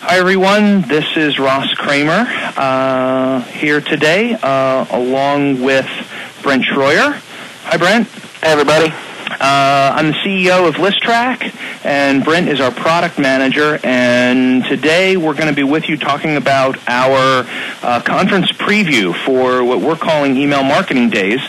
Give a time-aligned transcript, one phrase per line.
[0.00, 0.82] Hi, everyone.
[0.82, 5.88] This is Ross Kramer uh, here today, uh, along with
[6.42, 7.14] Brent Schroyer.
[7.64, 8.06] Hi, Brent.
[8.06, 8.92] Hey, everybody.
[9.28, 11.52] Uh, I'm the CEO of Listrak,
[11.84, 13.80] and Brent is our product manager.
[13.82, 17.44] And today we're going to be with you talking about our
[17.82, 21.40] uh, conference preview for what we're calling Email Marketing Days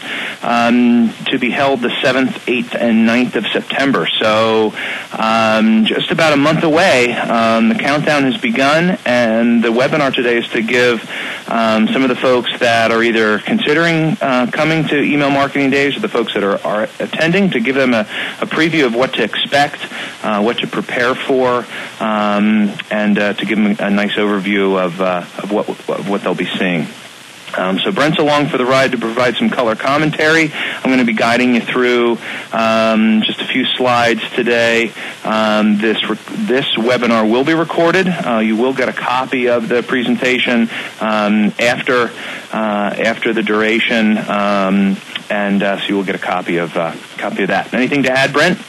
[0.41, 4.07] um, to be held the 7th, 8th, and 9th of September.
[4.19, 4.73] So
[5.11, 7.13] um, just about a month away.
[7.13, 11.07] Um, the countdown has begun, and the webinar today is to give
[11.47, 15.95] um, some of the folks that are either considering uh, coming to Email Marketing Days
[15.95, 18.01] or the folks that are, are attending to give them a,
[18.41, 19.79] a preview of what to expect,
[20.23, 21.65] uh, what to prepare for,
[21.99, 25.67] um, and uh, to give them a nice overview of, uh, of what,
[26.07, 26.87] what they'll be seeing.
[27.55, 30.51] Um, so Brent's along for the ride to provide some color commentary.
[30.53, 32.17] I'm going to be guiding you through
[32.51, 34.91] um, just a few slides today.
[35.23, 38.07] Um, this re- this webinar will be recorded.
[38.07, 42.11] Uh, you will get a copy of the presentation um, after
[42.51, 44.97] uh, after the duration, um,
[45.29, 47.73] and uh, so you will get a copy of uh, copy of that.
[47.73, 48.59] Anything to add, Brent?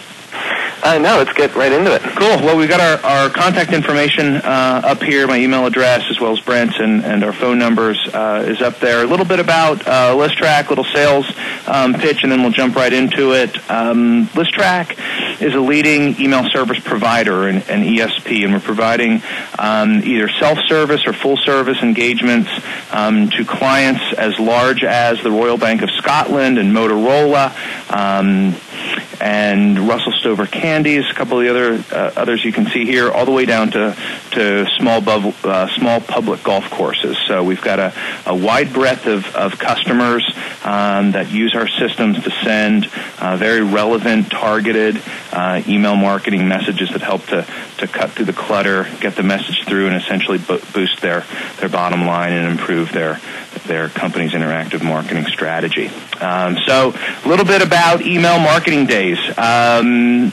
[0.83, 2.03] Uh, no, let's get right into it.
[2.03, 2.37] Cool.
[2.45, 5.27] Well, we've got our, our contact information uh, up here.
[5.27, 8.79] My email address, as well as Brent's, and, and our phone numbers uh, is up
[8.79, 9.03] there.
[9.03, 11.27] A little bit about uh, Listrak, little sales
[11.67, 13.56] um, pitch, and then we'll jump right into it.
[13.71, 14.97] Um, Listrak
[15.43, 19.23] is a leading email service provider and, and ESP, and we're providing
[19.59, 22.51] um, either self-service or full-service engagements
[22.93, 27.51] um, to clients as large as the Royal Bank of Scotland and Motorola.
[29.21, 33.11] And Russell Stover Candies, a couple of the other uh, others you can see here,
[33.11, 33.97] all the way down to
[34.33, 37.17] to small uh, small public golf courses.
[37.27, 37.93] So we've got a,
[38.27, 40.25] a wide breadth of, of customers
[40.65, 46.91] um, that use our systems to send uh, very relevant, targeted uh, email marketing messages
[46.91, 47.47] that help to
[47.79, 51.25] to cut through the clutter, get the message through, and essentially bo- boost their
[51.59, 53.21] their bottom line and improve their
[53.67, 55.91] their company's interactive marketing strategy.
[56.21, 59.19] Um, so a little bit about email marketing days.
[59.39, 60.33] Um,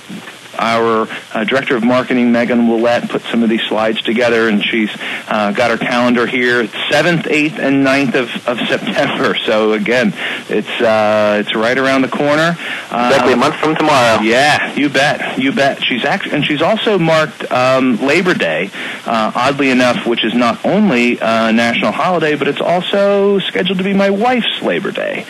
[0.57, 4.90] our uh, director of marketing, Megan Willette, put some of these slides together, and she's
[5.28, 9.35] uh, got her calendar here: 7th, 8th, and 9th of, of September.
[9.45, 10.12] So again,
[10.50, 12.57] it's uh, it's right around the corner.
[12.85, 14.22] Exactly a month from tomorrow.
[14.22, 15.84] Yeah, you bet, you bet.
[15.84, 18.72] She's actually, and she's also marked um, Labor Day,
[19.06, 23.84] uh, oddly enough, which is not only a national holiday, but it's also scheduled to
[23.84, 25.25] be my wife's Labor Day.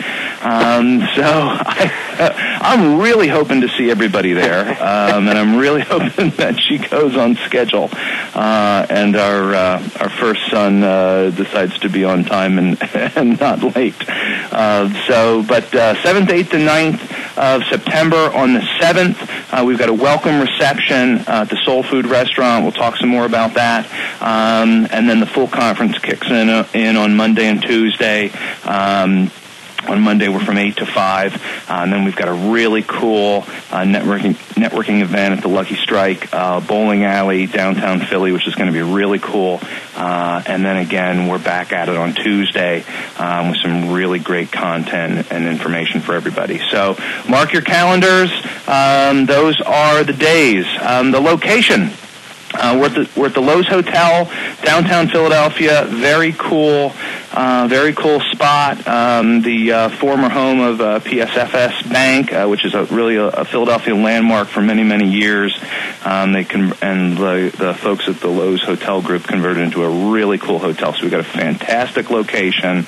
[0.46, 4.62] Um, so I, I'm really hoping to see everybody there.
[4.62, 7.90] Um, and I'm really hoping that she goes on schedule,
[8.36, 13.40] uh, and our uh, our first son uh, decides to be on time and and
[13.40, 13.96] not late.
[14.08, 18.16] Uh, so, but uh, seventh, eighth, and 9th of September.
[18.36, 19.18] On the seventh,
[19.52, 22.64] uh, we've got a welcome reception at the Sole Food Restaurant.
[22.64, 23.88] We'll talk some more about that,
[24.22, 28.30] um, and then the full conference kicks in in on Monday and Tuesday.
[28.64, 29.32] Um,
[29.88, 31.35] on Monday, we're from 8 to 5.
[31.35, 35.75] Uh, and then we've got a really cool uh, networking, networking event at the Lucky
[35.75, 39.59] Strike uh, Bowling Alley, downtown Philly, which is going to be really cool.
[39.96, 42.84] Uh, and then again, we're back at it on Tuesday
[43.18, 46.59] um, with some really great content and information for everybody.
[46.69, 46.97] So
[47.29, 48.31] mark your calendars.
[48.67, 50.66] Um, those are the days.
[50.81, 51.91] Um, the location.
[52.57, 54.31] Uh, we're, at the, we're at the Loews Hotel,
[54.63, 55.85] downtown Philadelphia.
[55.90, 56.94] Very cool,
[57.34, 58.85] uh, very cool spot.
[58.88, 63.28] Um, the uh, former home of uh, PSFS Bank, uh, which is a, really a,
[63.28, 65.57] a Philadelphia landmark for many, many years.
[66.03, 70.12] Um, they can, and the, the folks at the Loews Hotel Group converted into a
[70.12, 70.94] really cool hotel.
[70.94, 72.85] So we've got a fantastic location.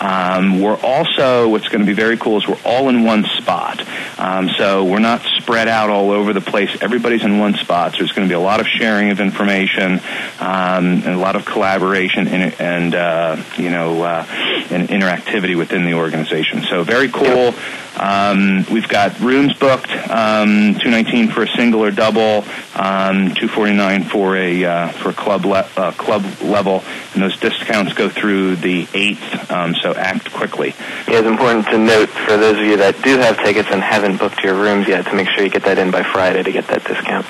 [0.00, 3.82] Um, we're also, what's going to be very cool is we're all in one spot.
[4.18, 6.70] Um, so we're not spread out all over the place.
[6.80, 7.92] Everybody's in one spot.
[7.92, 10.00] So there's going to be a lot of sharing of information
[10.38, 14.26] um, and a lot of collaboration and, and uh, you know uh,
[14.70, 16.62] and interactivity within the organization.
[16.62, 17.54] So very cool.
[17.98, 24.36] Um, we've got rooms booked, um, 219 for a single or double, um, 249 for
[24.36, 26.84] a uh, for a club le- uh, club level,
[27.14, 29.50] and those discounts go through the 8th.
[29.50, 30.74] Um, so act quickly.
[31.08, 34.18] Yeah, it's important to note for those of you that do have tickets and haven't
[34.18, 36.68] booked your rooms yet to make sure you get that in by Friday to get
[36.68, 37.26] that discount.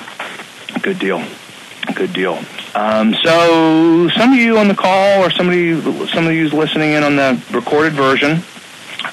[0.81, 1.23] Good deal.
[1.95, 2.41] Good deal.
[2.73, 7.03] Um, so, some of you on the call, or somebody, some of you listening in
[7.03, 8.43] on the recorded version,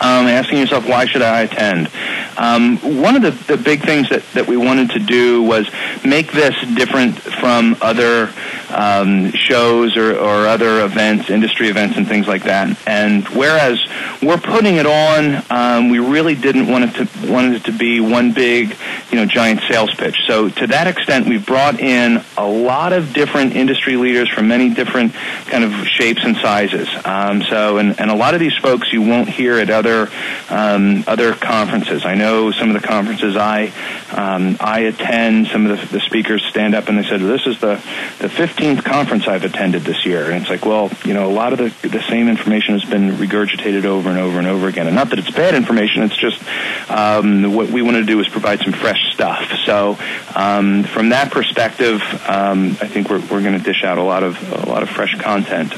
[0.01, 1.91] um, asking yourself, why should I attend?
[2.39, 5.69] Um, one of the, the big things that, that we wanted to do was
[6.05, 8.33] make this different from other
[8.71, 12.79] um, shows or, or other events, industry events, and things like that.
[12.87, 13.79] And whereas
[14.23, 18.01] we're putting it on, um, we really didn't want it to wanted it to be
[18.01, 18.77] one big
[19.11, 20.17] you know, giant sales pitch.
[20.27, 24.73] So to that extent, we've brought in a lot of different industry leaders from many
[24.73, 25.15] different
[25.47, 26.89] kind of shapes and sizes.
[27.05, 30.09] Um, so, and, and a lot of these folks you won't hear at other
[30.51, 32.05] um, other conferences.
[32.05, 33.73] I know some of the conferences I
[34.13, 35.49] um, I attend.
[35.49, 37.75] Some of the, the speakers stand up and they said, "This is the
[38.19, 41.53] the 15th conference I've attended this year." And it's like, well, you know, a lot
[41.53, 44.87] of the the same information has been regurgitated over and over and over again.
[44.87, 46.43] And not that it's bad information; it's just
[46.91, 49.51] um, what we want to do is provide some fresh stuff.
[49.65, 49.99] So,
[50.35, 54.23] um, from that perspective, um, I think we're we're going to dish out a lot
[54.23, 55.75] of a lot of fresh content.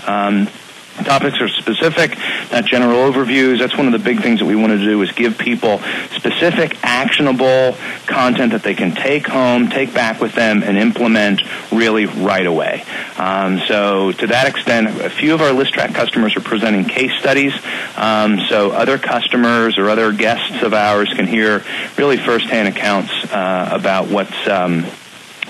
[1.04, 2.16] Topics are specific,
[2.52, 3.58] not general overviews.
[3.58, 5.78] That's one of the big things that we want to do is give people
[6.14, 7.76] specific, actionable
[8.06, 11.42] content that they can take home, take back with them, and implement
[11.72, 12.84] really right away.
[13.16, 17.54] Um, so to that extent, a few of our Listrak customers are presenting case studies.
[17.96, 21.64] Um, so other customers or other guests of ours can hear
[21.96, 24.86] really firsthand accounts uh, about what's um,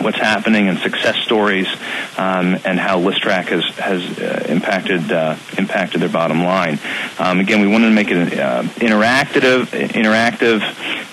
[0.00, 1.66] what's happening and success stories
[2.16, 6.78] um, and how Listrak has has uh, impacted uh, impacted their bottom line.
[7.18, 10.60] Um, again, we wanted to make it uh, interactive, interactive,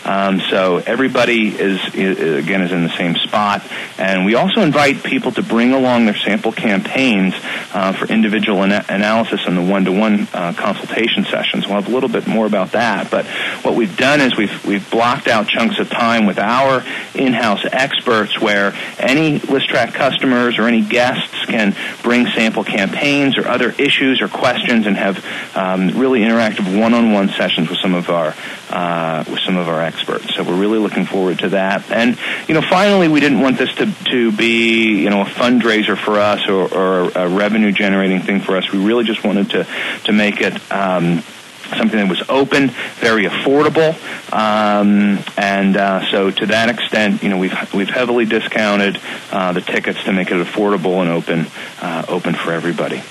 [0.07, 3.61] um, so everybody is, is, again is in the same spot.
[3.97, 7.33] And we also invite people to bring along their sample campaigns
[7.73, 11.67] uh, for individual ana- analysis in the one-to-one uh, consultation sessions.
[11.67, 13.11] We'll have a little bit more about that.
[13.11, 13.25] But
[13.65, 18.39] what we've done is we've we've blocked out chunks of time with our in-house experts
[18.39, 24.27] where any Listrak customers or any guests can bring sample campaigns or other issues or
[24.27, 25.23] questions and have
[25.55, 28.35] um, really interactive one-on-one sessions with some of our
[28.69, 30.35] uh, with some of our experts.
[30.35, 31.89] So we're really looking forward to that.
[31.89, 35.97] And you know, finally, we didn't want this to to be you know a fundraiser
[35.97, 38.71] for us or, or a revenue generating thing for us.
[38.71, 39.67] We really just wanted to
[40.05, 40.59] to make it.
[40.71, 41.23] Um,
[41.75, 42.69] something that was open,
[42.99, 43.93] very affordable,
[44.33, 48.99] um, and uh, so to that extent, you know, we've we've heavily discounted
[49.31, 51.47] uh, the tickets to make it affordable and open
[51.81, 53.01] uh, open for everybody.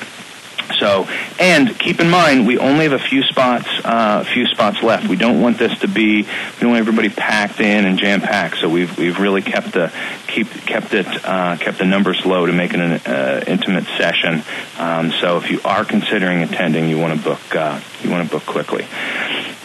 [0.74, 1.08] So,
[1.38, 5.08] and keep in mind, we only have a few spots, uh, a few spots left.
[5.08, 8.58] We don't want this to be, we don't want everybody packed in and jam packed.
[8.58, 9.92] So we've we've really kept the
[10.26, 14.42] keep kept it uh, kept the numbers low to make it an uh, intimate session.
[14.78, 18.30] Um, so if you are considering attending, you want to book uh, you want to
[18.30, 18.86] book quickly.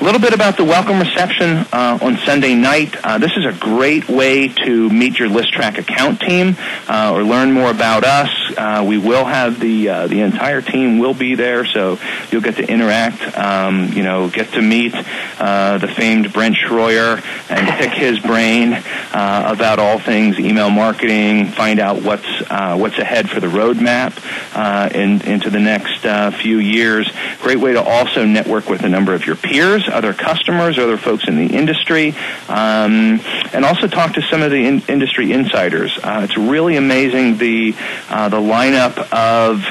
[0.01, 2.95] A little bit about the welcome reception uh, on Sunday night.
[3.03, 6.55] Uh, this is a great way to meet your Listrak account team
[6.89, 8.31] uh, or learn more about us.
[8.57, 11.99] Uh, we will have the uh, the entire team will be there, so
[12.31, 13.21] you'll get to interact.
[13.37, 14.95] Um, you know, get to meet
[15.39, 18.73] uh, the famed Brent Schroyer and pick his brain
[19.13, 21.51] about all things email marketing.
[21.51, 24.17] Find out what's what's ahead for the roadmap
[24.95, 26.01] in, into the next
[26.41, 27.07] few years.
[27.41, 31.27] Great way to also network with a number of your peers other customers, other folks
[31.27, 32.15] in the industry,
[32.49, 33.21] um,
[33.53, 35.97] and also talk to some of the in- industry insiders.
[36.01, 37.75] Uh, it's really amazing the
[38.09, 39.63] uh, the lineup of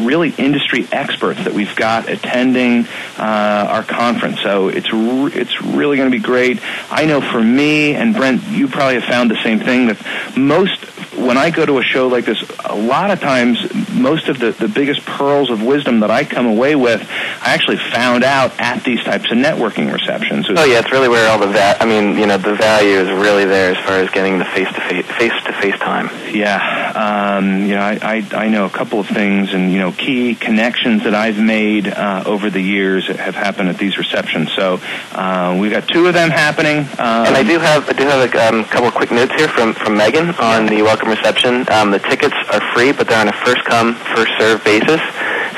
[0.00, 2.86] really industry experts that we've got attending
[3.18, 4.40] uh, our conference.
[4.42, 6.60] So it's re- it's really going to be great.
[6.90, 10.84] I know for me and Brent, you probably have found the same thing that most
[11.16, 13.58] when I go to a show like this, a lot of times,
[13.92, 17.78] most of the, the biggest pearls of wisdom that I come away with, I actually
[17.78, 20.46] found out at these types of networking receptions.
[20.48, 23.08] Oh yeah, it's really where all the va- I mean, you know, the value is
[23.08, 26.10] really there as far as getting the face to face face to face time.
[26.34, 29.92] Yeah, um, you know, I, I I know a couple of things, and you know,
[29.92, 34.50] key connections that I've made uh, over the years have happened at these receptions.
[34.52, 34.80] So
[35.12, 36.78] uh, we've got two of them happening.
[36.78, 39.48] Um, and I do have I do have a um, couple of quick notes here
[39.48, 41.68] from from Megan on the welcome reception.
[41.70, 45.00] Um, the tickets are free, but they're on a first come, first serve basis.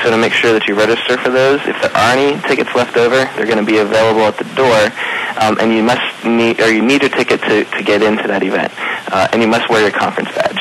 [0.03, 2.95] So to make sure that you register for those, if there are any tickets left
[2.95, 4.79] over, they're going to be available at the door,
[5.39, 8.43] um, and you must need or you need a ticket to, to get into that
[8.43, 8.71] event,
[9.11, 10.58] uh, and you must wear your conference badge.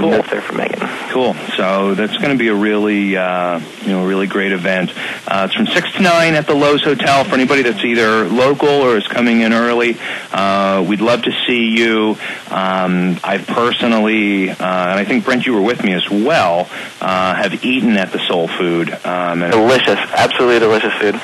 [0.00, 0.10] Cool.
[0.10, 0.80] notes there for Megan.
[1.10, 1.34] Cool.
[1.56, 4.92] So that's going to be a really, uh, you know, really great event.
[5.26, 8.68] Uh, it's from six to nine at the Loews Hotel for anybody that's either local
[8.68, 9.98] or is coming in early.
[10.32, 12.16] Uh, we'd love to see you.
[12.50, 16.68] Um, I've personally, uh, and I think Brent, you were with me as well,
[17.00, 18.90] uh, have eaten at the Sole Food.
[19.04, 21.20] Um, and delicious, absolutely delicious food.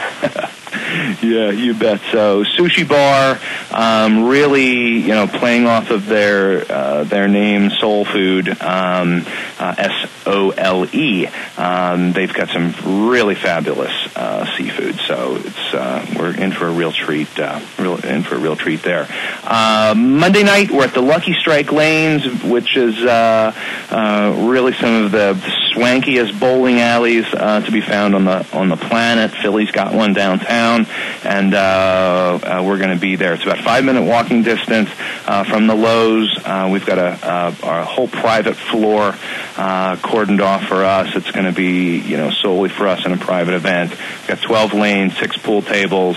[1.23, 2.01] yeah, you bet.
[2.13, 3.39] So sushi bar,
[3.71, 9.25] um, really, you know, playing off of their uh, their name, Sole Food, um,
[9.59, 11.27] uh, S O L E.
[11.57, 12.75] Um, they've got some
[13.09, 17.39] really fabulous uh, seafood, so it's uh, we're in for a real treat.
[17.39, 19.07] Uh, real in for a real treat there.
[19.45, 23.53] Uh, Monday night, we're at the Lucky Strike Lanes, which is uh,
[23.91, 25.35] uh, really some of the
[25.77, 29.31] swankiest bowling alleys uh, to be found on the on the planet.
[29.31, 30.87] Philly's got one downtown,
[31.23, 33.35] and uh, uh, we're going to be there.
[33.35, 34.89] It's about five minute walking distance
[35.27, 36.29] uh, from the Loews.
[36.45, 39.15] Uh, we've got a, uh, a whole private floor
[39.57, 41.15] uh, cordoned off for us.
[41.17, 43.91] It's going to be you know solely for us in a private event.
[43.91, 46.17] We've got 12 lanes, six pool tables.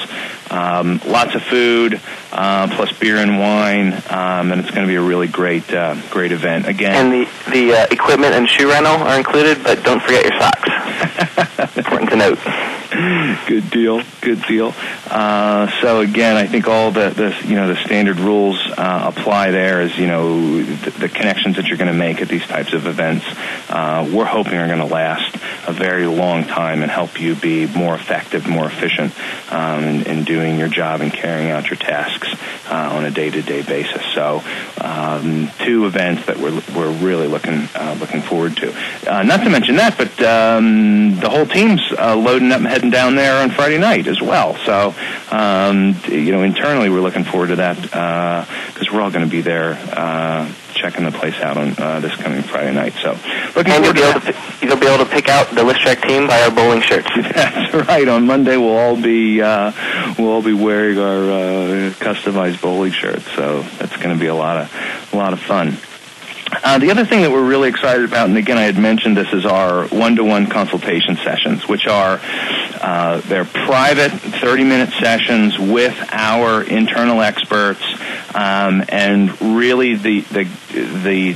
[0.51, 4.95] Um, lots of food, uh, plus beer and wine, um, and it's going to be
[4.95, 6.67] a really great, uh, great event.
[6.67, 10.39] Again, and the the uh, equipment and shoe rental are included, but don't forget your
[10.39, 11.77] socks.
[11.77, 12.39] Important to note.
[13.47, 14.01] Good deal.
[14.21, 14.73] Good deal.
[15.07, 19.51] Uh, so again, I think all the, the you know the standard rules uh, apply
[19.51, 19.81] there.
[19.81, 22.87] As you know, the, the connections that you're going to make at these types of
[22.87, 23.25] events,
[23.69, 25.35] uh, we're hoping are going to last
[25.67, 29.13] a very long time and help you be more effective, more efficient
[29.51, 32.29] um, in, in, doing your job and carrying out your tasks
[32.71, 34.03] uh, on a day-to-day basis.
[34.15, 34.41] So,
[34.81, 38.73] um, two events that we're we're really looking uh, looking forward to.
[39.07, 43.15] Uh, not to mention that, but um, the whole team's loading up and heading down
[43.15, 44.55] there on Friday night as well.
[44.65, 44.95] So,
[45.31, 49.29] um, you know, internally we're looking forward to that because uh, we're all going to
[49.29, 52.93] be there uh, checking the place out on uh, this coming Friday night.
[53.01, 53.17] So,
[53.53, 55.61] looking and forward you'll to, be able to you'll be able to pick out the
[55.61, 57.09] Listrak team by our bowling shirts.
[57.15, 58.07] That's right.
[58.07, 59.73] On Monday we'll all be uh,
[60.17, 63.29] we'll all be wearing our uh, customized bowling shirts.
[63.33, 65.77] So that's going to be a lot of a lot of fun.
[66.51, 69.31] Uh, the other thing that we're really excited about, and again, I had mentioned this,
[69.33, 72.19] is our one-to-one consultation sessions, which are
[72.81, 77.83] uh, they're private 30-minute sessions with our internal experts,
[78.33, 81.33] um, and really the the the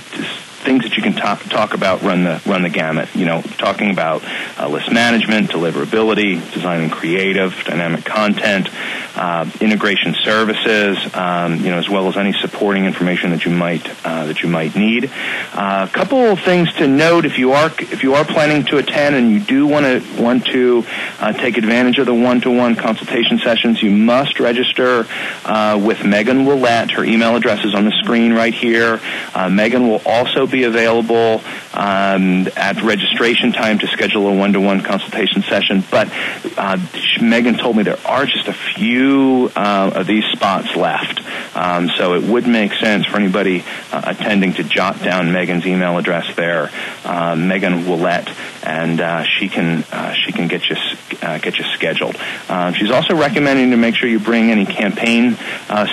[0.63, 3.13] things that you can talk, talk about run the run the gamut.
[3.15, 4.23] You know, talking about
[4.57, 8.69] uh, list management, deliverability, designing creative, dynamic content,
[9.15, 13.87] uh, integration services, um, you know, as well as any supporting information that you might
[14.05, 15.11] uh, that you might need.
[15.53, 18.77] Uh, a couple of things to note if you are if you are planning to
[18.77, 20.85] attend and you do want to want to
[21.19, 25.05] uh, take advantage of the one-to-one consultation sessions, you must register
[25.45, 26.91] uh, with Megan Willette.
[26.91, 29.01] Her email address is on the screen right here.
[29.49, 31.41] Megan will also be available
[31.73, 35.83] um, at registration time to schedule a one-to-one consultation session.
[35.89, 36.09] But
[36.57, 36.77] uh,
[37.21, 41.21] Megan told me there are just a few uh, of these spots left,
[41.55, 45.97] um, so it would make sense for anybody uh, attending to jot down Megan's email
[45.97, 46.69] address there,
[47.05, 50.75] uh, Megan Willette, and uh, she can uh, she can get you
[51.19, 52.15] get you scheduled.
[52.49, 55.37] Um, she's also recommending to make sure you bring any campaign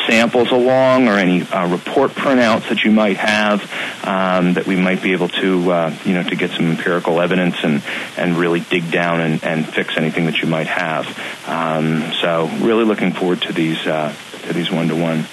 [0.07, 3.63] samples along or any report printouts that you might have
[4.05, 7.57] um, that we might be able to uh, you know, to get some empirical evidence
[7.63, 7.83] and,
[8.17, 11.07] and really dig down and, and fix anything that you might have.
[11.49, 15.25] Um, so really looking forward to these, uh, to these one-to-one,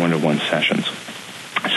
[0.00, 0.88] one-to-one sessions.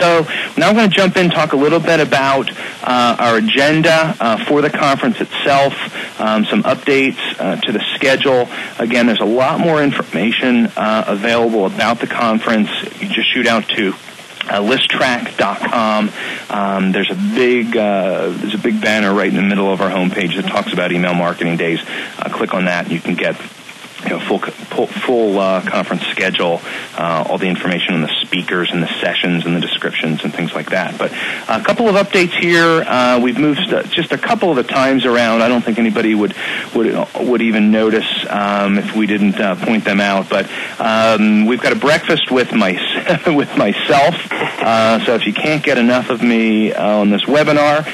[0.00, 2.50] So now I'm going to jump in talk a little bit about
[2.82, 5.74] uh, our agenda uh, for the conference itself,
[6.20, 8.48] um, some updates uh, to the schedule.
[8.78, 12.70] Again, there's a lot more information uh, available about the conference.
[13.00, 13.94] You just shoot out to
[14.48, 16.10] uh, listrak.com.
[16.50, 19.90] Um, there's a big uh, there's a big banner right in the middle of our
[19.90, 21.80] homepage that talks about email marketing days.
[22.18, 23.36] Uh, click on that, and you can get
[24.04, 24.38] you know, full
[24.86, 26.60] full, uh, conference schedule,
[26.96, 30.52] uh, all the information on the speakers and the sessions and the descriptions and things
[30.52, 30.98] like that.
[30.98, 31.12] But
[31.48, 32.82] a couple of updates here.
[32.86, 35.42] Uh, we've moved just a couple of the times around.
[35.42, 36.34] I don't think anybody would
[36.74, 40.28] would would even notice um, if we didn't uh, point them out.
[40.28, 42.72] But um, we've got a breakfast with my
[43.26, 44.14] with myself.
[44.32, 47.84] Uh, so if you can't get enough of me uh, on this webinar,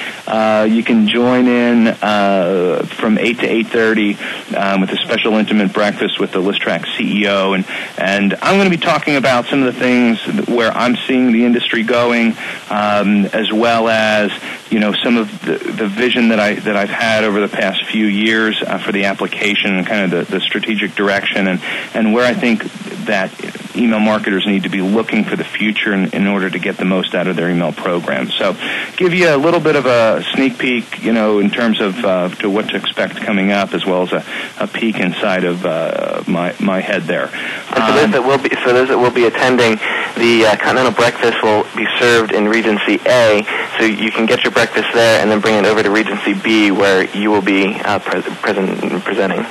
[0.69, 4.17] you can join in from eight to eight thirty
[4.57, 7.65] um, with a special intimate breakfast breakfast with the Listrak CEO, and
[7.99, 11.45] and I'm going to be talking about some of the things where I'm seeing the
[11.45, 12.37] industry going,
[12.71, 14.33] um, as well as
[14.71, 17.85] you know some of the, the vision that I that I've had over the past
[17.87, 21.61] few years uh, for the application and kind of the, the strategic direction, and
[21.93, 22.65] and where I think
[23.05, 23.31] that
[23.77, 26.85] email marketers need to be looking for the future in, in order to get the
[26.85, 28.31] most out of their email program.
[28.31, 28.57] So,
[28.97, 32.29] give you a little bit of a sneak peek, you know, in terms of uh,
[32.37, 34.25] to what to expect coming up, as well as a,
[34.59, 37.27] a peek inside of uh, my my head there.
[37.27, 39.77] And for those that will be for those that will be attending,
[40.17, 43.47] the uh, continental breakfast will be served in Regency A,
[43.79, 46.71] so you can get your breakfast there and then bring it over to Regency B,
[46.71, 49.47] where you will be uh, pre- present presenting.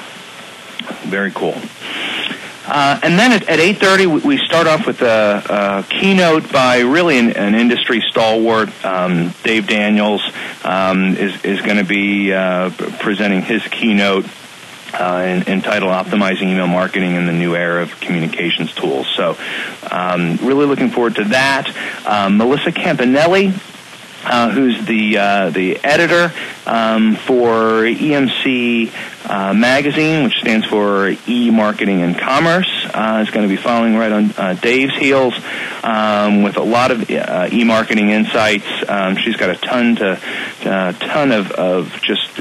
[1.09, 1.59] Very cool.
[2.69, 7.17] Uh, and then at, at 8.30, we start off with a, a keynote by really
[7.17, 8.69] an, an industry stalwart.
[8.85, 10.21] Um, Dave Daniels
[10.63, 14.25] um, is, is going to be uh, presenting his keynote
[14.93, 19.07] uh, entitled Optimizing Email Marketing in the New Era of Communications Tools.
[19.15, 19.35] So
[19.89, 21.75] um, really looking forward to that.
[22.05, 23.59] Um, Melissa Campanelli
[24.23, 26.33] uh, who's the uh, the editor
[26.65, 28.89] um, for EMC
[29.29, 33.95] uh, Magazine, which stands for E Marketing and Commerce, uh, is going to be following
[33.95, 35.33] right on uh, Dave's heels
[35.83, 38.67] um, with a lot of uh, e marketing insights.
[38.87, 40.19] Um, she's got a ton to
[40.65, 42.39] uh, ton of, of just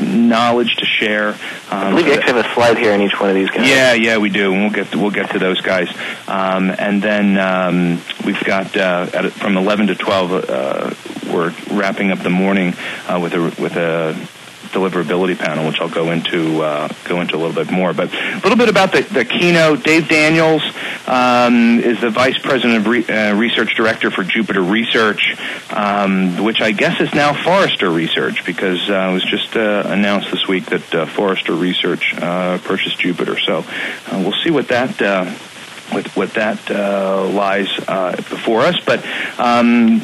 [0.00, 1.30] knowledge to share.
[1.30, 1.38] Um,
[1.70, 3.68] I believe you actually have a slide here in each one of these guys.
[3.68, 5.88] Yeah, yeah, we do, and we'll get to, we'll get to those guys.
[6.28, 10.94] Um, and then um, we've got uh, at, from 11 to 12, uh,
[11.32, 12.74] we're wrapping up the morning
[13.08, 14.14] uh, with a with a
[14.74, 17.92] deliverability panel, which I'll go into uh, go into a little bit more.
[17.92, 19.84] But a little bit about the, the keynote.
[19.84, 20.62] Dave Daniels
[21.06, 25.36] um, is the vice president of re- uh, research director for Jupiter Research,
[25.70, 30.30] um, which I guess is now Forrester Research because uh, it was just uh, announced
[30.30, 33.38] this week that uh, Forrester Research uh, purchased Jupiter.
[33.38, 33.64] So
[34.12, 35.00] we'll see what that
[35.92, 38.78] with what that uh, lies uh, before us.
[38.84, 39.04] But
[39.38, 40.00] um,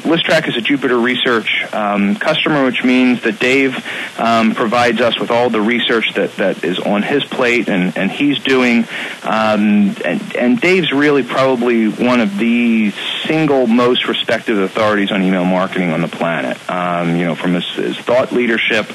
[0.49, 3.77] is a Jupiter Research um, customer, which means that Dave
[4.19, 8.11] um, provides us with all the research that, that is on his plate and, and
[8.11, 8.87] he's doing.
[9.23, 12.93] Um, and, and Dave's really probably one of the
[13.27, 16.59] single most respected authorities on email marketing on the planet.
[16.71, 18.91] Um, you know, from his, his thought leadership,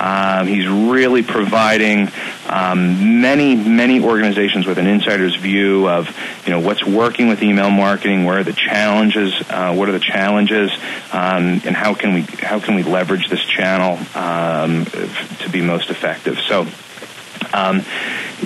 [0.00, 2.10] um, he's really providing
[2.48, 6.08] many, many organizations with an insider's view of
[6.44, 10.00] you know what's working with email marketing, where are the challenges, uh, what are the
[10.00, 10.70] challenges,
[11.12, 15.90] um, and how can we how can we leverage this channel um, to be most
[15.90, 16.38] effective.
[16.38, 16.66] So.
[17.52, 17.84] Um,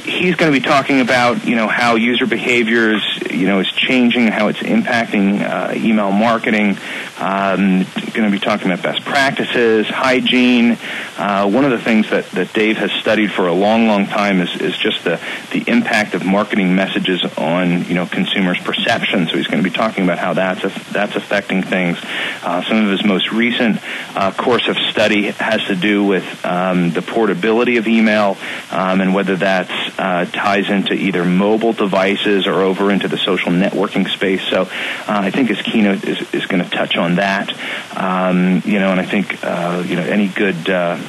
[0.04, 4.28] he's going to be talking about you know how user behaviors you know is changing,
[4.28, 6.76] how it's impacting uh, email marketing.
[7.21, 10.79] Um, going to be talking about best practices, hygiene.
[11.17, 14.41] Uh, one of the things that, that Dave has studied for a long, long time
[14.41, 15.21] is, is just the,
[15.53, 19.27] the impact of marketing messages on you know consumers' perception.
[19.29, 21.99] So he's going to be talking about how that's that's affecting things.
[22.43, 23.79] Uh, some of his most recent
[24.17, 28.37] uh, course of study has to do with um, the portability of email
[28.71, 33.53] um, and whether that uh, ties into either mobile devices or over into the social
[33.53, 34.43] networking space.
[34.49, 34.67] So uh,
[35.07, 37.52] I think his keynote is, is going to touch on that.
[37.97, 41.00] Um, you know, and I think uh, you know any good uh,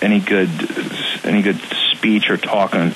[0.00, 0.50] any good
[1.24, 1.60] any good
[1.92, 2.94] speech or talk on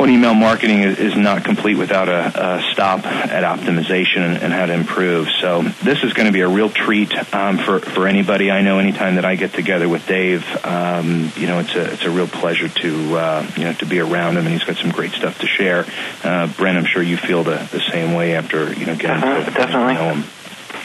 [0.00, 4.52] on email marketing is, is not complete without a, a stop at optimization and, and,
[4.52, 5.28] how to improve.
[5.40, 8.50] So this is going to be a real treat um, for for anybody.
[8.50, 12.04] I know anytime that I get together with Dave, um, you know, it's a it's
[12.04, 14.90] a real pleasure to uh, you know to be around him, and he's got some
[14.90, 15.86] great stuff to share.
[16.24, 19.44] Uh, Brent, I'm sure you feel the the same way after you know getting uh-huh,
[19.44, 19.94] to definitely.
[19.94, 20.24] know him.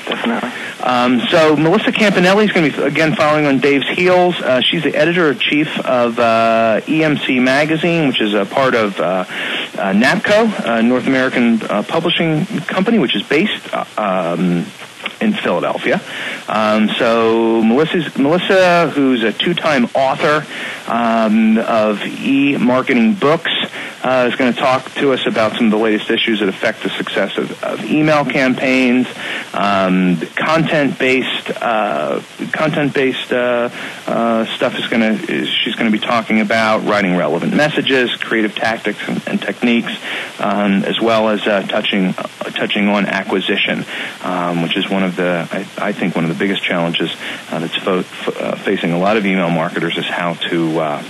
[0.06, 0.52] Definitely.
[0.84, 4.40] Um, so Melissa Campanelli is going to be again following on Dave's heels.
[4.40, 9.00] Uh, she's the editor in chief of uh, EMC Magazine, which is a part of
[9.00, 14.66] uh, uh NAPCO, North American uh, Publishing Company, which is based uh, um,
[15.22, 16.02] in Philadelphia.
[16.48, 20.46] Um, so Melissa's, Melissa, who's a two-time author
[20.88, 23.52] um, of e-marketing books,
[24.06, 26.84] uh, is going to talk to us about some of the latest issues that affect
[26.84, 29.08] the success of, of email campaigns,
[29.54, 32.22] um, content-based uh,
[32.54, 33.70] content-based uh,
[34.06, 38.54] uh stuff is going to she's going to be talking about writing relevant messages, creative
[38.54, 39.94] tactics and, and techniques,
[40.40, 43.86] um, as well as uh, touching uh, touching on acquisition,
[44.22, 47.16] um, which is one of the I, I, think one of the biggest challenges
[47.50, 51.04] uh, that's fo- f- uh, facing a lot of email marketers is how to uh,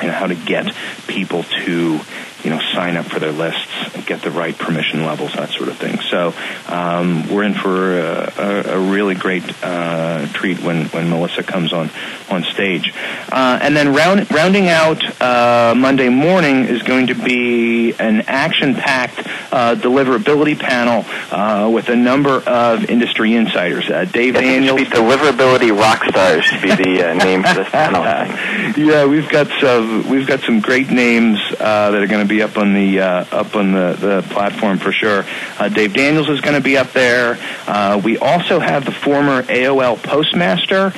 [0.00, 0.72] you know, how to get
[1.06, 2.00] people to,
[2.44, 3.72] you know, sign up for their lists,
[4.06, 5.98] get the right permission levels, that sort of thing.
[6.00, 6.34] So
[6.68, 11.72] um, we're in for a, a, a really great uh, treat when, when Melissa comes
[11.72, 11.90] on
[12.30, 12.92] on stage.
[13.30, 19.20] Uh, and then round, rounding out uh, Monday morning is going to be an action-packed
[19.52, 23.88] uh, deliverability panel uh, with a number of industry insiders.
[23.88, 24.80] Uh, Dave Daniels.
[24.80, 28.02] Deliverability rock stars should be the name for this panel.
[28.76, 32.56] yeah, we've got some we've got some great names that are going to be up
[32.56, 35.24] on the uh, up on the, the platform for sure.
[35.58, 37.38] Uh, Dave Daniels is going to be up there.
[37.66, 40.90] Uh, we also have the former AOL postmaster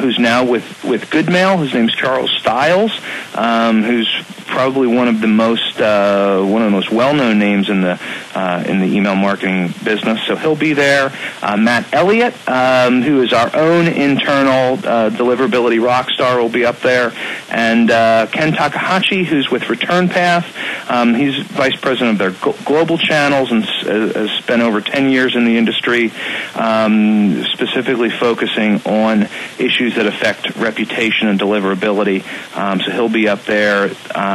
[0.00, 1.62] who's now with with Goodmail.
[1.62, 2.92] His name's Charles Stiles,
[3.34, 4.08] um, who's
[4.52, 7.98] probably one of the most uh, one of the most well known names in the
[8.34, 10.20] uh, in the email marketing business.
[10.26, 11.12] So he'll be there.
[11.42, 16.64] Uh, Matt Elliott, um, who is our own internal uh, deliverability rock star, will be
[16.64, 17.12] up there,
[17.48, 20.90] and uh, Ken Takahashi, who's with ReturnPath.
[20.90, 25.44] Um, he's vice president of their global channels and has spent over 10 years in
[25.44, 26.12] the industry,
[26.54, 32.22] um, specifically focusing on issues that affect reputation and deliverability.
[32.56, 33.90] Um, so he'll be up there.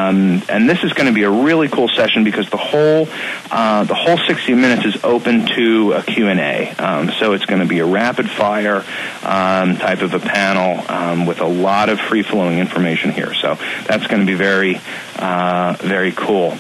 [0.08, 3.08] Um, and this is going to be a really cool session because the whole
[3.52, 6.70] uh, the whole 60 minutes is open to a Q&A.
[6.72, 8.86] Um, so it's going to be a rapid fire
[9.24, 13.34] um, type of a panel um, with a lot of free flowing information here.
[13.34, 14.80] So that's going to be very,
[15.18, 16.58] uh, very cool.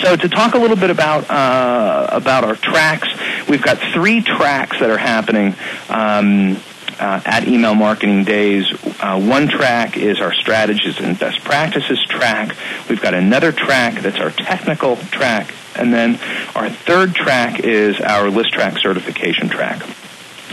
[0.00, 3.08] So to talk a little bit about uh, about our tracks,
[3.48, 5.54] we've got three tracks that are happening.
[5.88, 6.56] Um,
[6.98, 8.66] uh, at Email Marketing Days.
[9.00, 12.56] Uh, one track is our strategies and best practices track.
[12.88, 15.54] We've got another track that's our technical track.
[15.74, 16.18] And then
[16.54, 19.82] our third track is our Listrak certification track.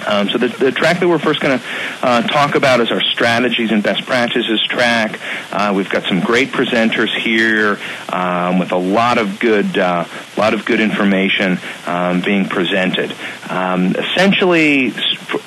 [0.10, 1.65] Um, so the, the, track that we're first going to
[2.02, 5.19] uh, talk about is our strategies and best practices track.
[5.52, 7.78] Uh, we've got some great presenters here
[8.12, 13.13] um, with a lot of good, uh, lot of good information um, being presented.
[13.50, 14.93] Um, essentially,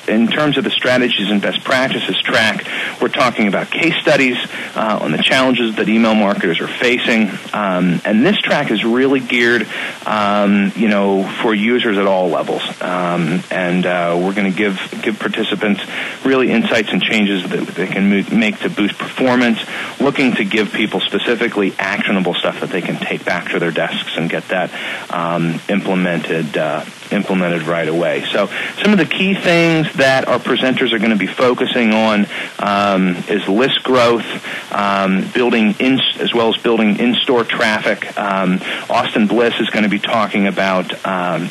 [0.07, 2.65] in terms of the strategies and best practices track,
[3.01, 4.37] we're talking about case studies
[4.75, 9.19] uh, on the challenges that email marketers are facing, um, and this track is really
[9.19, 9.67] geared,
[10.05, 12.63] um, you know, for users at all levels.
[12.81, 15.81] and uh, we're going to give give participants
[16.25, 19.59] really insights and changes that they can make to boost performance.
[19.99, 24.17] Looking to give people specifically actionable stuff that they can take back to their desks
[24.17, 24.71] and get that
[25.11, 28.25] um, implemented uh, implemented right away.
[28.31, 28.47] So
[28.81, 32.27] some of the key things that our presenters are going to be focusing on
[32.59, 34.25] um, is list growth,
[34.73, 38.17] um, building in, as well as building in-store traffic.
[38.17, 41.49] Um, Austin Bliss is going to be talking about um,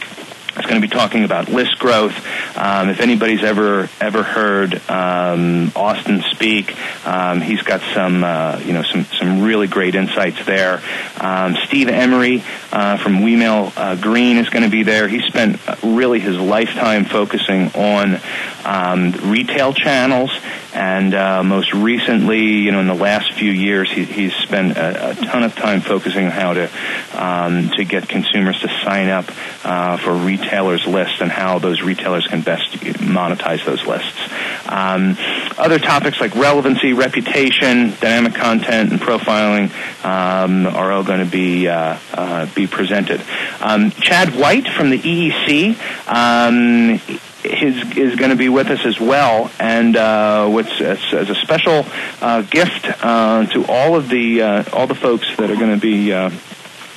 [0.56, 2.14] it's going to be talking about list growth.
[2.56, 8.72] Um, if anybody's ever ever heard um, Austin speak, um, he's got some uh, you
[8.72, 10.82] know some some really great insights there.
[11.20, 15.08] Um, Steve Emery uh, from Wemail uh, Green is going to be there.
[15.08, 18.20] He spent really his lifetime focusing on
[18.64, 20.30] um, retail channels
[20.74, 25.10] and uh, most recently, you know, in the last few years, he, he's spent a,
[25.10, 26.70] a, ton of time focusing on how to
[27.12, 29.26] um, to get consumers to sign up
[29.64, 34.18] uh, for retailers' lists and how those retailers can best monetize those lists.
[34.66, 35.16] Um,
[35.58, 39.70] other topics like relevancy, reputation, dynamic content, and profiling
[40.04, 43.20] um, are all going to be uh, uh, be presented.
[43.60, 45.76] Um, Chad White from the EEC
[46.08, 46.98] um,
[47.44, 51.34] is is going to be with us as well, and uh, what's as, as, a
[51.34, 51.86] special
[52.20, 55.80] uh, gift uh, to all of the uh, all the folks that are going to
[55.80, 56.30] be uh,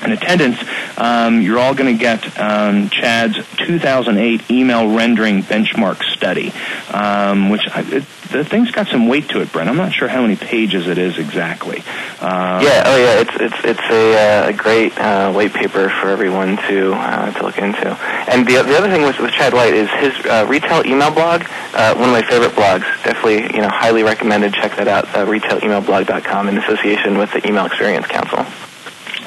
[0.04, 0.58] in attendance,
[0.98, 6.54] um, you're all going to get um, Chad's 2008 email rendering benchmark study,
[6.94, 9.70] um, which I, it, the thing's got some weight to it, Brent.
[9.70, 11.84] I'm not sure how many pages it is exactly.
[12.22, 16.58] Uh, yeah, oh yeah, it's it's it's a, uh, great uh, white paper for everyone
[16.58, 17.88] to uh, to look into.
[18.32, 21.44] And the the other thing with with Chad White is his uh, retail email blog,
[21.74, 22.86] uh, one of my favorite blogs.
[23.04, 24.54] Definitely, you know, highly recommended.
[24.54, 28.46] Check that out, uh, retailemailblog.com in association with the Email Experience Council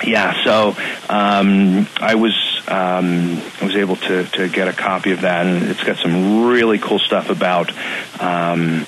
[0.04, 0.76] yeah, so
[1.08, 5.64] um, I was um, I was able to to get a copy of that, and
[5.64, 7.70] it's got some really cool stuff about.
[8.20, 8.86] Um,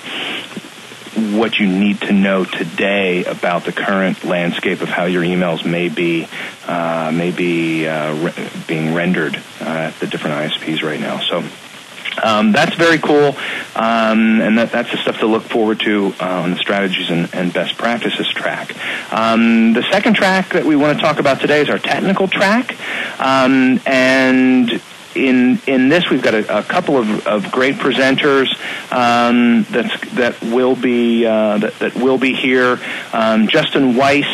[1.15, 5.89] what you need to know today about the current landscape of how your emails may
[5.89, 6.27] be
[6.67, 11.19] uh, may be uh, re- being rendered uh, at the different ISPs right now.
[11.19, 11.43] So
[12.23, 13.35] um, that's very cool,
[13.75, 17.33] um, and that, that's the stuff to look forward to uh, on the strategies and,
[17.33, 18.75] and, best practices track.
[19.11, 22.77] Um, the second track that we want to talk about today is our technical track,
[23.19, 24.81] um, and
[25.15, 28.47] in in this we've got a, a couple of, of great presenters
[28.91, 32.79] um, that's that will be uh, that, that will be here.
[33.13, 34.25] Um, Justin Weiss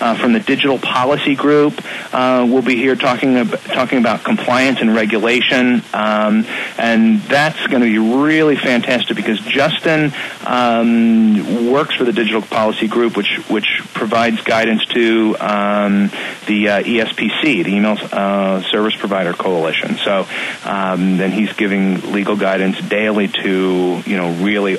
[0.00, 4.80] uh, from the Digital Policy Group uh, will be here talking about, talking about compliance
[4.80, 6.44] and regulation, um,
[6.78, 10.12] and that's going to be really fantastic because Justin
[10.46, 16.10] um, works for the Digital Policy Group, which which provides guidance to um,
[16.46, 19.96] the uh, ESPC, the Email uh, Service Provider Coalition.
[19.98, 20.25] So
[20.64, 24.78] um, then he's giving legal guidance daily to you know really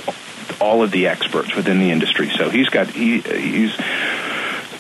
[0.60, 2.30] all of the experts within the industry.
[2.30, 3.76] So he's got he, he's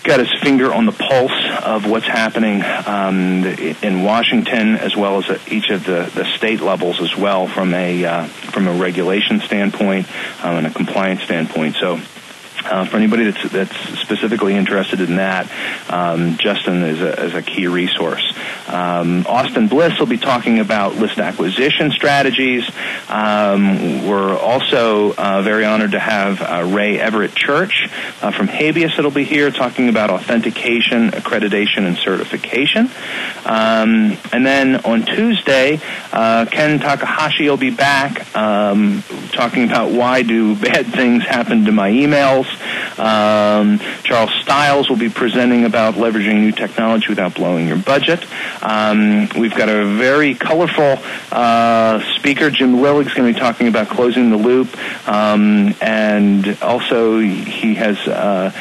[0.03, 1.31] got his finger on the pulse
[1.63, 3.43] of what's happening um,
[3.83, 8.05] in Washington, as well as each of the, the state levels as well, from a
[8.05, 10.07] uh, from a regulation standpoint
[10.43, 11.75] um, and a compliance standpoint.
[11.75, 11.99] So
[12.69, 15.49] uh, for anybody that's that's specifically interested in that,
[15.89, 18.33] um, Justin is a, is a key resource.
[18.67, 22.69] Um, Austin Bliss will be talking about list acquisition strategies.
[23.09, 27.89] Um, we're also uh, very honored to have uh, Ray Everett Church
[28.21, 32.89] uh, from Habeas that'll be here talking about authentication, accreditation, and certification.
[33.45, 35.79] Um, and then on Tuesday,
[36.11, 41.71] uh, Ken Takahashi will be back um, talking about why do bad things happen to
[41.71, 42.45] my emails.
[42.99, 48.25] Um, Charles Stiles will be presenting about leveraging new technology without blowing your budget.
[48.61, 50.97] Um, we've got a very colorful
[51.31, 52.49] uh, speaker.
[52.49, 54.75] Jim Lillig's going to be talking about closing the loop,
[55.07, 58.51] um, and also he has uh,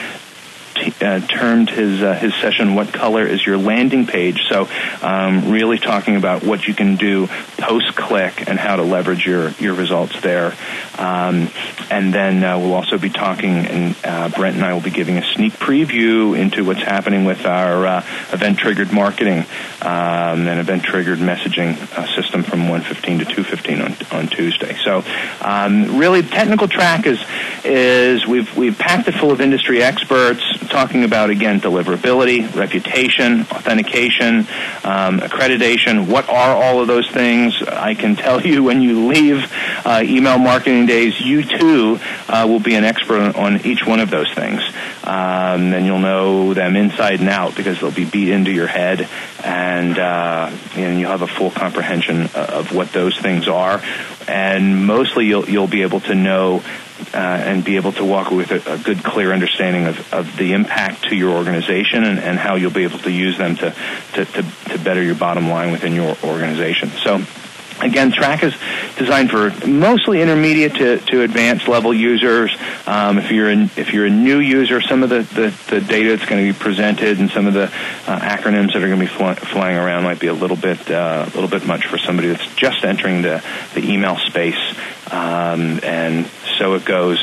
[1.01, 4.69] uh, termed his uh, his session "What color is your landing page?" So,
[5.03, 9.51] um, really talking about what you can do post click and how to leverage your
[9.53, 10.55] your results there.
[10.99, 11.51] Um,
[11.91, 15.19] and then uh, we'll also be talking, and uh, Brent and I will be giving
[15.19, 17.99] a sneak preview into what's happening with our uh,
[18.33, 19.45] event triggered marketing
[19.83, 24.77] um, and event triggered messaging uh, system from 115 to 215 on on Tuesday.
[24.85, 25.05] So,
[25.41, 27.23] um, really, the technical track is
[27.65, 30.43] is we've we've packed it full of industry experts
[30.77, 34.41] talking about, again, deliverability, reputation, authentication,
[34.85, 36.07] um, accreditation.
[36.07, 37.63] What are all of those things?
[37.63, 39.51] I can tell you when you leave
[39.87, 44.11] uh, email marketing days, you too uh, will be an expert on each one of
[44.11, 44.61] those things.
[45.03, 49.09] Um, and you'll know them inside and out because they'll be beat into your head
[49.43, 53.83] and, uh, and you'll have a full comprehension of what those things are.
[54.29, 56.63] And mostly you'll, you'll be able to know
[57.13, 60.53] uh, and be able to walk with a, a good, clear understanding of, of the
[60.53, 63.75] impact to your organization and, and how you'll be able to use them to,
[64.15, 66.91] to, to, to better your bottom line within your organization.
[67.03, 67.23] So
[67.81, 68.55] Again, Track is
[68.97, 72.57] designed for mostly intermediate to, to advanced level users.
[72.87, 76.29] Um, if you're if you're a new user, some of the, the, the data that's
[76.29, 79.13] going to be presented and some of the uh, acronyms that are going to be
[79.13, 82.29] fly, flying around might be a little bit uh, a little bit much for somebody
[82.29, 84.75] that's just entering the, the email space.
[85.11, 86.27] Um, and
[86.59, 87.19] so it goes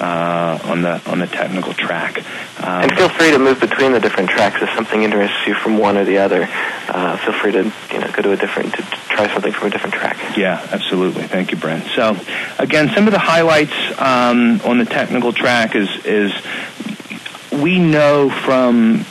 [0.00, 2.18] uh, on the on the technical track.
[2.60, 5.78] Um, and feel free to move between the different tracks if something interests you from
[5.78, 6.48] one or the other.
[6.88, 9.70] Uh, feel free to you know go to a different to try something from a
[9.70, 10.36] different track.
[10.36, 11.24] Yeah, absolutely.
[11.24, 11.84] Thank you, Brent.
[11.94, 12.16] So,
[12.58, 16.32] again, some of the highlights um, on the technical track is is
[17.52, 19.04] we know from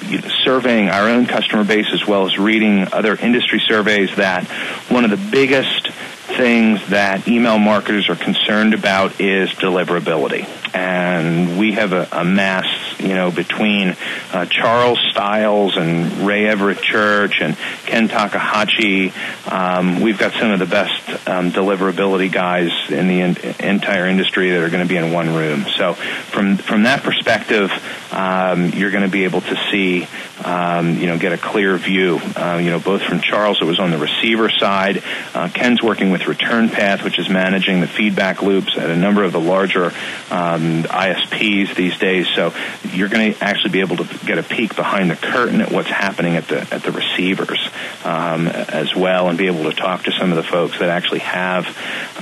[0.43, 4.45] surveying our own customer base as well as reading other industry surveys that
[4.89, 5.86] one of the biggest
[6.37, 10.47] things that email marketers are concerned about is deliverability.
[10.75, 12.65] And we have a, a mass,
[12.99, 13.95] you know, between
[14.31, 19.11] uh, Charles Stiles and Ray Everett Church and Ken Takahashi.
[19.49, 24.51] Um, we've got some of the best um, deliverability guys in the in- entire industry
[24.51, 25.65] that are going to be in one room.
[25.75, 27.71] So from from that perspective,
[28.11, 30.07] um, you're going to be able to see,
[30.47, 32.21] um, you know, get a clear view.
[32.35, 35.03] Uh, you know, both from Charles, it was on the receiver side.
[35.33, 39.23] Uh, Ken's working with Return Path, which is managing the feedback loops at a number
[39.23, 39.87] of the larger
[40.31, 42.27] um, ISPs these days.
[42.33, 42.53] So
[42.93, 45.89] you're going to actually be able to get a peek behind the curtain at what's
[45.89, 47.59] happening at the at the receivers
[48.05, 51.19] um, as well, and be able to talk to some of the folks that actually
[51.19, 51.67] have,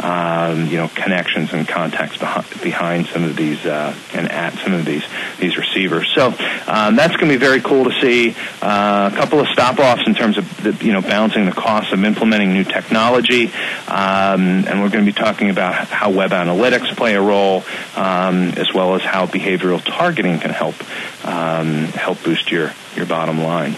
[0.02, 4.74] um, you know, connections and contacts behind, behind some of these uh, and at some
[4.74, 5.04] of these
[5.40, 6.12] these receivers.
[6.16, 6.34] So
[6.66, 8.15] um, that's going to be very cool to see.
[8.62, 11.94] Uh, a couple of stop offs in terms of the, you know balancing the costs
[11.94, 13.48] of implementing new technology.
[13.88, 17.64] Um, and we're going to be talking about how web analytics play a role,
[17.96, 20.76] um, as well as how behavioral targeting can help
[21.26, 23.76] um, help boost your your bottom line.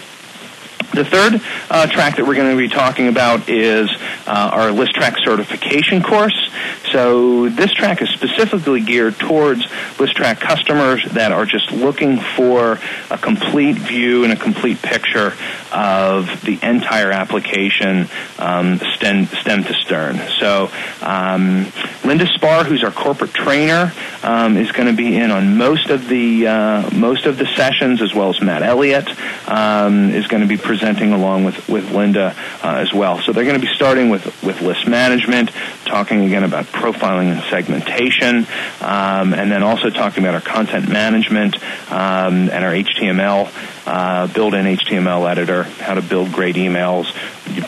[0.98, 3.88] The third uh, track that we're going to be talking about is
[4.26, 6.50] uh, our Listrak certification course.
[6.90, 9.64] So this track is specifically geared towards
[9.98, 12.80] Listrak customers that are just looking for
[13.12, 15.34] a complete view and a complete picture
[15.72, 20.18] of the entire application, um, stem, stem to stern.
[20.38, 20.70] So
[21.02, 21.70] um,
[22.04, 26.08] Linda Spar, who's our corporate trainer, um, is going to be in on most of
[26.08, 29.08] the uh, most of the sessions, as well as Matt Elliott
[29.48, 33.20] um, is going to be presenting along with with Linda uh, as well.
[33.20, 35.50] So they're going to be starting with with list management,
[35.84, 38.46] talking again about profiling and segmentation,
[38.80, 41.56] um, and then also talking about our content management
[41.90, 43.48] um, and our HTML
[43.88, 47.06] uh, built-in HTML editor, how to build great emails,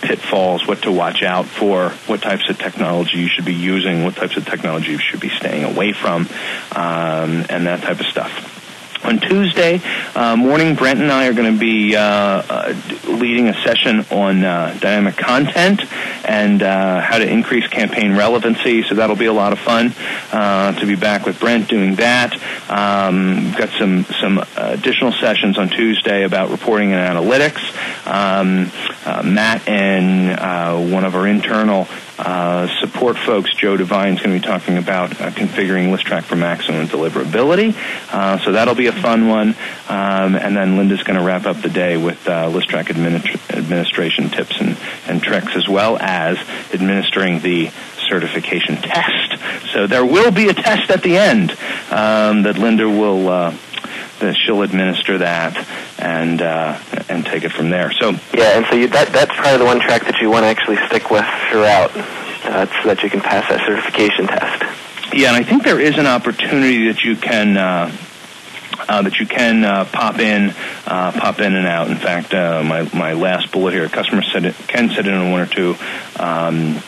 [0.03, 4.17] pitfalls, what to watch out for, what types of technology you should be using, what
[4.17, 6.29] types of technology you should be staying away from,
[6.73, 8.59] um, and that type of stuff.
[9.03, 9.81] On Tuesday
[10.15, 12.75] uh, morning, Brent and I are going to be uh, uh,
[13.09, 15.81] leading a session on uh, dynamic content
[16.31, 18.83] and uh, how to increase campaign relevancy.
[18.85, 19.93] So that'll be a lot of fun
[20.33, 22.33] uh, to be back with Brent doing that.
[22.71, 27.61] Um, we've got some some additional sessions on Tuesday about reporting and analytics.
[28.07, 28.71] Um,
[29.35, 31.89] Matt and one of our internal
[32.21, 36.37] uh, support folks, Joe Devine is going to be talking about uh, configuring Listrak for
[36.37, 37.75] maximum deliverability.
[38.13, 39.57] Uh, so that'll be a fun one.
[39.89, 44.29] Um, and then Linda's going to wrap up the day with uh, Listrak administ- administration
[44.29, 46.20] tips and, and tricks, as well as
[46.73, 47.71] administering the
[48.09, 49.39] certification test.
[49.73, 51.53] So there will be a test at the end
[51.91, 53.55] um, that Linda will uh,
[54.45, 55.57] she'll administer that
[55.99, 56.79] and uh,
[57.09, 57.93] and take it from there.
[57.93, 60.49] So yeah, and so you, that that's probably the one track that you want to
[60.49, 65.15] actually stick with throughout, uh, so that you can pass that certification test.
[65.15, 67.57] Yeah, and I think there is an opportunity that you can.
[67.57, 67.97] Uh,
[68.89, 70.55] uh, that you can uh, pop in,
[70.91, 71.89] uh, pop in and out.
[71.89, 75.31] In fact, uh, my my last bullet here: customers said it, can sit in on
[75.31, 75.77] one or two
[76.19, 76.83] um,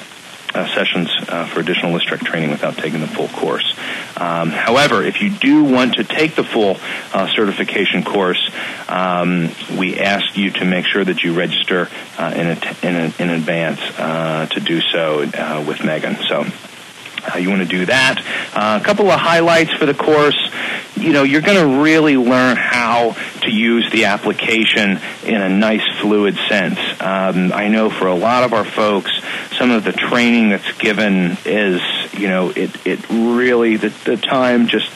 [0.55, 3.75] uh, sessions uh, for additional Listrak training without taking the full course.
[4.17, 6.79] Um, however, if you do want to take the full
[7.13, 8.51] uh, certification course,
[8.89, 11.89] um, we ask you to make sure that you register
[12.19, 16.17] uh, in, in, in, advance uh, to do so uh, with Megan.
[16.29, 16.45] So.
[17.39, 18.19] You want to do that.
[18.55, 20.37] a couple of highlights for the course
[21.03, 25.83] you know, you're going to really learn how to use the application in a nice
[26.01, 26.79] fluid sense.
[27.01, 29.11] Um, I know for a lot of our folks,
[29.59, 31.81] some of the training that's given is,
[32.13, 34.91] you know, it, it really, the, the time just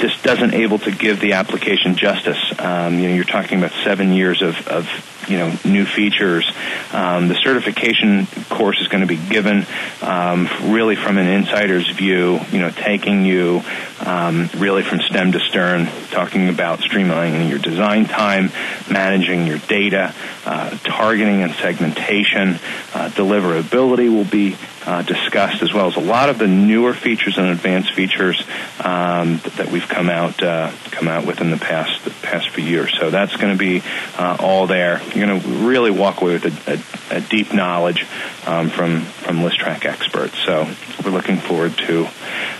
[0.00, 2.38] just doesn't able to give the application justice.
[2.58, 4.88] Um, you know, you're talking about seven years of, of
[5.28, 6.50] you know new features.
[6.92, 9.66] Um, the certification course is going to be given
[10.02, 12.40] um, really from an insider's view.
[12.50, 13.62] You know, taking you
[14.00, 18.50] um, really from stem to stern, talking about streamlining your design time,
[18.90, 20.14] managing your data,
[20.46, 22.54] uh, targeting and segmentation,
[22.94, 24.56] uh, deliverability will be
[24.90, 28.42] uh, discussed, as well as a lot of the newer features and advanced features
[28.82, 32.64] um, that, we've come out uh, come out with in the past the past few
[32.64, 32.92] years.
[32.98, 33.84] So that's going to be
[34.18, 35.00] uh, all there.
[35.14, 36.72] You're going to really walk away with a,
[37.14, 38.04] a, a deep knowledge
[38.46, 40.36] um, from from Listrak experts.
[40.44, 40.68] So
[41.04, 42.08] we're looking forward to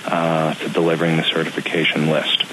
[0.07, 2.45] uh, to delivering the certification list.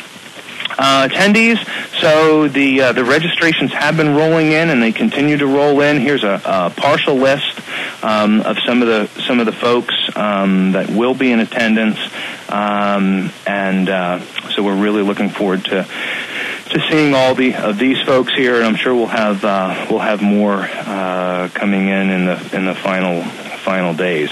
[0.77, 1.57] Uh, attendees.
[1.99, 5.99] So the uh, the registrations have been rolling in, and they continue to roll in.
[5.99, 7.59] Here's a, a partial list
[8.03, 11.97] um, of some of the some of the folks um, that will be in attendance,
[12.49, 14.19] um, and uh,
[14.51, 18.65] so we're really looking forward to to seeing all the of these folks here, and
[18.65, 22.75] I'm sure we'll have uh, we'll have more uh, coming in in the in the
[22.75, 24.29] final final days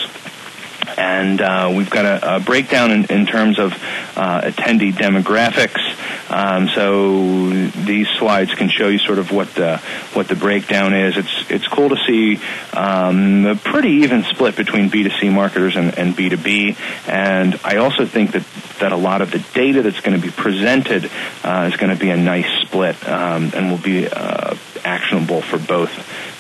[0.98, 3.74] and uh, we've got a, a breakdown in, in, terms of
[4.16, 5.82] uh, attendee demographics.
[6.30, 7.50] Um, so
[7.86, 9.78] these slides can show you sort of what the
[10.14, 11.18] what the breakdown is.
[11.18, 12.42] It's it's cool to see
[12.74, 16.78] um, a pretty even split between B2C marketers and, and B2B.
[17.08, 18.46] And I also think that
[18.80, 21.10] that a lot of the data that's going to be presented
[21.44, 25.58] uh, is going to be a nice split um, and will be uh, actionable for
[25.58, 25.90] both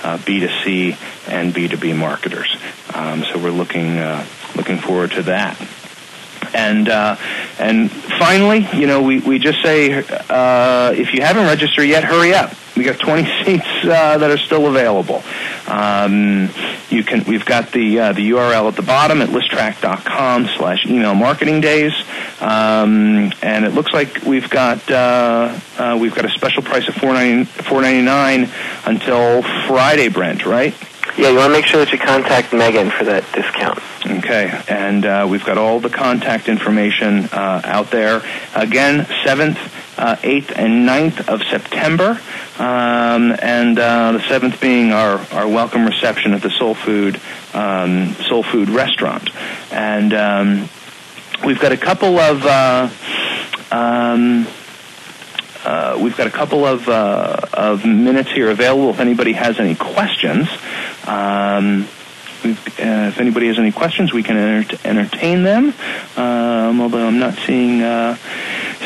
[0.03, 2.55] uh, B2C and B2B marketers.
[2.93, 5.59] Um, so we're looking uh, looking forward to that.
[6.53, 7.17] And uh,
[7.59, 12.33] and finally, you know, we, we just say uh, if you haven't registered yet, hurry
[12.33, 12.53] up.
[12.77, 15.23] We got 20 seats uh, that are still available.
[15.67, 16.49] Um,
[16.89, 17.23] you can.
[17.23, 21.93] We've got the uh, the URL at the bottom at listrak.com slash email marketing days,
[22.39, 26.95] um, and it looks like we've got uh, uh, we've got a special price of
[26.95, 28.49] four ninety nine
[28.85, 30.45] until Friday, Brent.
[30.45, 30.75] Right?
[31.17, 33.79] Yeah, you want to make sure that you contact Megan for that discount.
[34.05, 38.21] Okay, and uh, we've got all the contact information uh, out there.
[38.53, 39.57] Again, 7th,
[39.97, 42.19] uh, 8th, and 9th of September,
[42.59, 47.21] um, and uh, the 7th being our, our welcome reception at the Sole Food,
[47.53, 49.29] um, Sole Food restaurant.
[49.71, 50.69] And um,
[51.45, 52.45] we've got a couple of...
[52.45, 52.89] Uh,
[53.71, 54.47] um,
[55.65, 59.73] uh, we've got a couple of, uh, of minutes here available if anybody has any
[59.73, 60.47] questions.
[61.07, 61.87] Um,
[62.43, 65.73] uh, if anybody has any questions, we can enter- entertain them.
[66.15, 68.17] Um, although I'm not seeing uh,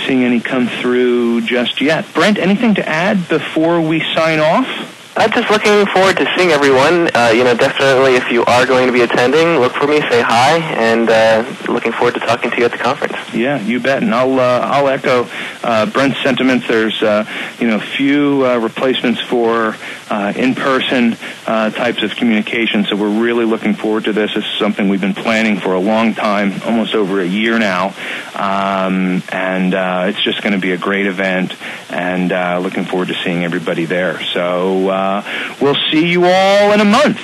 [0.05, 2.05] seeing any come through just yet.
[2.13, 4.88] Brent, anything to add before we sign off?
[5.15, 7.10] I'm just looking forward to seeing everyone.
[7.15, 10.22] Uh, you know, definitely if you are going to be attending, look for me, say
[10.22, 13.15] hi, and uh, looking forward to talking to you at the conference.
[13.34, 14.04] Yeah, you bet.
[14.04, 15.28] And I'll uh, I'll echo
[15.63, 16.67] uh, Brent's sentiments.
[16.67, 17.26] There's uh,
[17.60, 19.76] you know a few uh, replacements for
[20.10, 24.34] in-person types of communication, so we're really looking forward to this.
[24.34, 27.93] This is something we've been planning for a long time, almost over a year now,
[28.36, 29.74] um, and
[30.08, 31.56] it's just going to be a great event.
[31.89, 32.30] And
[32.63, 34.22] looking forward to seeing everybody there.
[34.24, 35.23] So Uh,
[35.62, 37.19] we'll see you all in a month.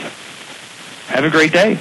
[1.07, 1.77] Have a great day.